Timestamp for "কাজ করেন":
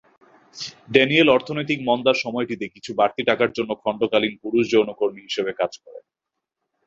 5.53-6.03